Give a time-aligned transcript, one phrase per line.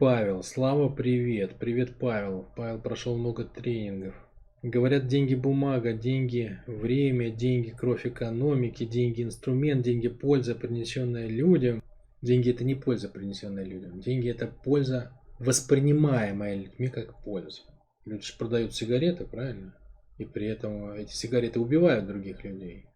[0.00, 1.56] Павел, Слава, привет.
[1.58, 2.48] Привет, Павел.
[2.56, 4.14] Павел прошел много тренингов.
[4.62, 11.82] Говорят, деньги бумага, деньги время, деньги кровь экономики, деньги инструмент, деньги польза, принесенная людям.
[12.22, 14.00] Деньги это не польза, принесенная людям.
[14.00, 17.60] Деньги это польза, воспринимаемая людьми как польза.
[18.06, 19.76] Люди же продают сигареты, правильно?
[20.16, 22.86] И при этом эти сигареты убивают других людей.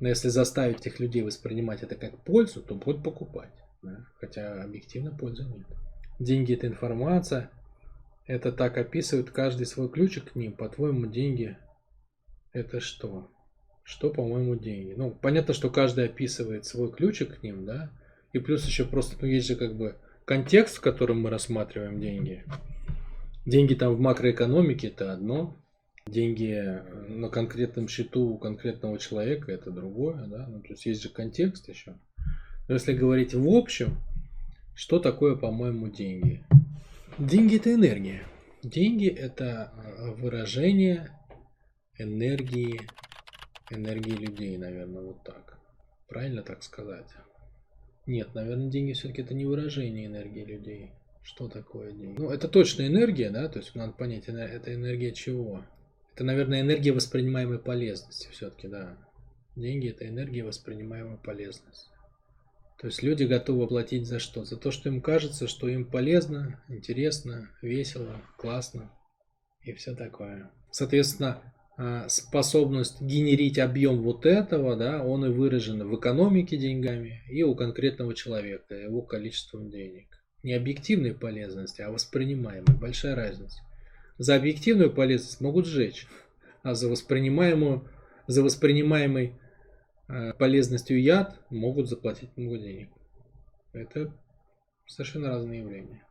[0.00, 3.54] Но если заставить этих людей воспринимать это как пользу, то будут покупать.
[3.84, 4.04] Да?
[4.18, 5.64] Хотя объективно пользы нет.
[6.18, 7.50] Деньги это информация,
[8.26, 10.52] это так описывает каждый свой ключик к ним.
[10.52, 11.56] По-твоему, деньги
[12.52, 13.30] это что?
[13.82, 14.94] Что, по-моему, деньги?
[14.96, 17.90] Ну, понятно, что каждый описывает свой ключик к ним, да?
[18.32, 22.44] И плюс еще просто, ну, есть же как бы контекст, в котором мы рассматриваем деньги.
[23.44, 25.62] Деньги там в макроэкономике это одно,
[26.06, 30.46] деньги на конкретном счету у конкретного человека это другое, да?
[30.48, 31.94] Ну, то есть есть же контекст еще.
[32.68, 33.98] Но если говорить в общем,
[34.74, 36.44] что такое, по-моему, деньги?
[37.18, 38.26] Деньги это энергия.
[38.62, 41.10] Деньги это а, выражение
[41.98, 42.80] энергии,
[43.70, 45.58] энергии людей, наверное, вот так.
[46.08, 47.06] Правильно так сказать?
[48.06, 50.90] Нет, наверное, деньги все-таки это не выражение энергии людей.
[51.22, 52.20] Что такое деньги?
[52.20, 55.64] Ну, это точно энергия, да, то есть надо понять, это энергия чего?
[56.14, 58.98] Это, наверное, энергия воспринимаемой полезности все-таки, да.
[59.56, 61.93] Деньги это энергия воспринимаемой полезности.
[62.84, 64.44] То есть люди готовы платить за что?
[64.44, 68.92] За то, что им кажется, что им полезно, интересно, весело, классно
[69.62, 70.50] и все такое.
[70.70, 71.40] Соответственно,
[71.78, 77.54] а, способность генерить объем вот этого, да, он и выражен в экономике деньгами и у
[77.54, 80.08] конкретного человека, его количеством денег.
[80.42, 82.76] Не объективной полезности, а воспринимаемой.
[82.78, 83.62] Большая разница.
[84.18, 86.06] За объективную полезность могут сжечь,
[86.62, 87.88] а за воспринимаемую,
[88.26, 89.43] за воспринимаемый Э,
[90.38, 92.90] полезностью яд могут заплатить много денег.
[93.72, 94.12] Это
[94.86, 96.02] совершенно разные явления.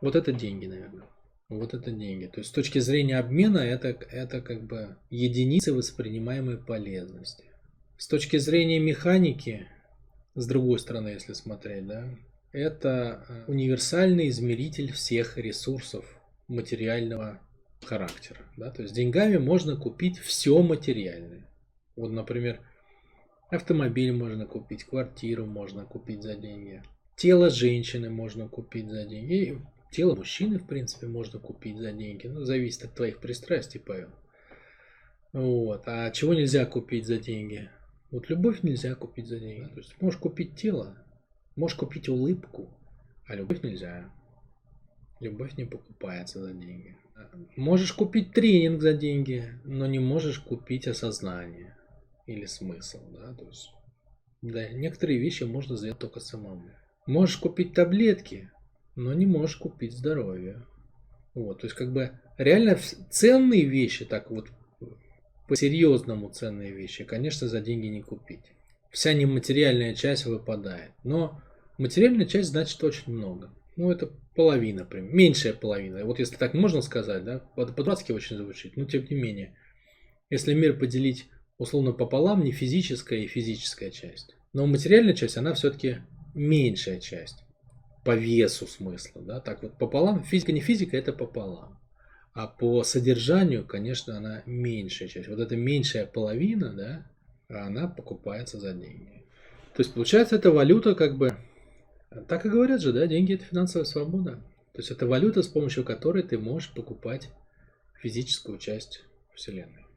[0.00, 1.06] Вот это деньги, наверное.
[1.48, 2.26] Вот это деньги.
[2.26, 7.44] То есть с точки зрения обмена это, это как бы единицы воспринимаемой полезности.
[7.96, 9.66] С точки зрения механики,
[10.34, 12.04] с другой стороны, если смотреть, да,
[12.52, 16.04] это э, универсальный измеритель всех ресурсов
[16.48, 17.40] материального
[17.84, 18.40] характера.
[18.56, 18.70] Да?
[18.70, 21.48] То есть деньгами можно купить все материальное.
[21.96, 22.60] Вот, например,
[23.50, 26.82] Автомобиль можно купить, квартиру можно купить за деньги.
[27.16, 29.34] Тело женщины можно купить за деньги.
[29.34, 29.58] И
[29.90, 32.26] тело мужчины, в принципе, можно купить за деньги.
[32.26, 34.10] Ну, зависит от твоих пристрастий, Павел.
[35.32, 35.82] Вот.
[35.86, 37.70] А чего нельзя купить за деньги?
[38.10, 39.68] Вот любовь нельзя купить за деньги.
[39.68, 41.02] То есть можешь купить тело,
[41.56, 42.68] можешь купить улыбку,
[43.26, 44.12] а любовь нельзя.
[45.20, 46.98] Любовь не покупается за деньги.
[47.56, 51.77] Можешь купить тренинг за деньги, но не можешь купить осознание
[52.28, 53.70] или смысл, да, то есть
[54.42, 56.70] да, некоторые вещи можно сделать только самому.
[57.06, 58.50] Можешь купить таблетки,
[58.94, 60.64] но не можешь купить здоровье.
[61.34, 62.78] Вот, то есть как бы реально
[63.10, 64.48] ценные вещи, так вот
[65.48, 68.44] по-серьезному ценные вещи, конечно, за деньги не купить.
[68.90, 70.92] Вся нематериальная часть выпадает.
[71.04, 71.40] Но
[71.78, 73.50] материальная часть значит очень много.
[73.76, 76.04] Ну, это половина, прям, меньшая половина.
[76.04, 79.54] Вот если так можно сказать, да, по-дурацки очень звучит, но тем не менее.
[80.30, 81.28] Если мир поделить
[81.58, 84.34] условно пополам не физическая и физическая часть.
[84.52, 85.98] Но материальная часть, она все-таки
[86.34, 87.44] меньшая часть
[88.04, 89.20] по весу смысла.
[89.22, 89.40] Да?
[89.40, 91.78] Так вот пополам, физика не физика, это пополам.
[92.32, 95.28] А по содержанию, конечно, она меньшая часть.
[95.28, 97.06] Вот эта меньшая половина, да,
[97.48, 99.24] она покупается за деньги.
[99.74, 101.36] То есть получается, эта валюта как бы,
[102.28, 104.36] так и говорят же, да, деньги это финансовая свобода.
[104.72, 107.28] То есть это валюта, с помощью которой ты можешь покупать
[108.00, 109.02] физическую часть
[109.34, 109.87] Вселенной.